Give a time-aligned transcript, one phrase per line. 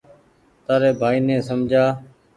[0.65, 1.85] تآري ڀآئي ني سمجهآ